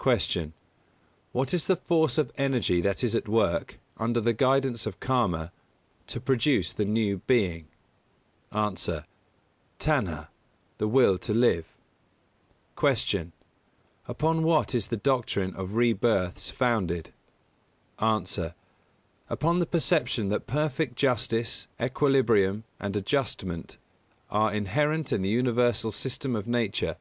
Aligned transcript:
238. 0.00 0.42
Q. 0.46 0.52
What 1.30 1.54
is 1.54 1.68
the 1.68 1.76
force 1.76 2.18
of 2.18 2.32
energy 2.36 2.80
that 2.80 3.04
is 3.04 3.14
at 3.14 3.28
work, 3.28 3.78
under 3.96 4.20
the 4.20 4.32
guidance 4.32 4.86
of 4.86 4.98
Karma, 4.98 5.52
to 6.08 6.20
produce 6.20 6.72
the 6.72 6.84
new 6.84 7.18
being? 7.28 7.68
A. 8.50 8.72
Tanhā 9.78 10.26
the 10.78 10.88
will 10.88 11.16
to 11.18 11.32
live. 11.32 11.76
239. 12.76 13.26
Q. 13.26 13.32
Upon 14.08 14.42
what 14.42 14.74
is 14.74 14.88
the 14.88 14.96
doctrine 14.96 15.54
of 15.54 15.76
rebirths 15.76 16.50
founded? 16.50 17.12
A. 18.00 18.54
Upon 19.30 19.60
the 19.60 19.64
perception 19.66 20.28
that 20.30 20.48
perfect 20.48 20.96
justice, 20.96 21.68
equilibrium 21.80 22.64
and 22.80 22.96
adjustment 22.96 23.76
are 24.28 24.52
inherent 24.52 25.12
in 25.12 25.22
the 25.22 25.28
universal 25.28 25.92
system 25.92 26.34
of 26.34 26.48
Nature. 26.48 26.96